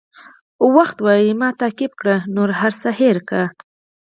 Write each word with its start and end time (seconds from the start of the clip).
وخت 0.75 0.97
وایي 1.05 1.31
چې 1.33 1.37
ما 1.39 1.49
تعقیب 1.61 1.91
کړه 1.99 2.15
نور 2.35 2.49
هر 2.59 2.71
څه 2.81 2.89
هېر 2.99 3.17
کړه. 3.27 3.45